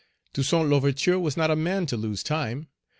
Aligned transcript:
Toussaint 0.33 0.63
L'Ouverture 0.67 1.19
was 1.19 1.37
not 1.37 1.51
a 1.51 1.55
man 1.55 1.85
to 1.85 1.95
lose 1.95 2.23
time. 2.23 2.65